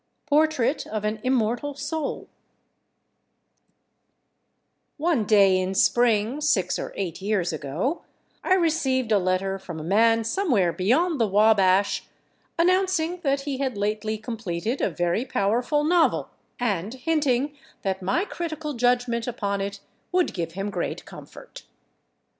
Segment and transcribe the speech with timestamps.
[0.25, 2.27] PORTRAIT OF AN IMMORTAL SOUL
[4.97, 8.01] One day in Spring, six or eight years ago,
[8.43, 12.07] I received a letter from a man somewhere beyond the Wabash
[12.57, 18.73] announcing that he had lately completed a very powerful novel and hinting that my critical
[18.73, 19.81] judgment upon it
[20.11, 21.61] would give him great comfort.